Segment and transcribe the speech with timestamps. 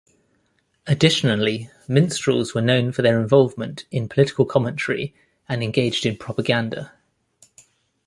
[0.87, 5.13] Additionally, minstrels were known for their involvement in political commentary
[5.47, 6.91] and engaged in propaganda.